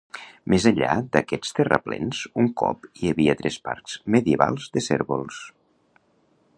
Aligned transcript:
Més 0.51 0.63
enllà 0.69 0.93
d'aquests 1.15 1.53
terraplens, 1.59 2.23
un 2.45 2.49
cop 2.63 2.89
hi 3.03 3.11
havia 3.13 3.37
tres 3.43 3.61
parcs 3.69 4.01
medievals 4.17 4.69
de 4.79 4.85
cérvols. 4.91 5.45